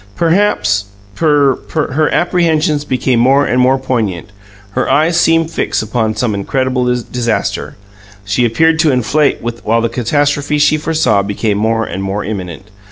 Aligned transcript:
"Perhaps 0.15 0.85
per 1.13 1.53
per" 1.57 1.91
Her 1.93 2.09
apprehensions 2.11 2.85
became 2.85 3.19
more 3.19 3.45
and 3.45 3.61
more 3.61 3.77
poignant; 3.77 4.31
her 4.71 4.89
eyes 4.89 5.15
seemed 5.19 5.51
fixed 5.51 5.83
upon 5.83 6.15
some 6.15 6.33
incredible 6.33 6.85
disaster; 7.03 7.75
she 8.25 8.43
appeared 8.43 8.79
to 8.79 8.91
inflate 8.91 9.43
while 9.63 9.79
the 9.81 9.89
catastrophe 9.89 10.57
she 10.57 10.77
foresaw 10.79 11.21
became 11.21 11.59
more 11.59 11.85
and 11.85 12.01
more 12.01 12.23
imminent. 12.23 12.71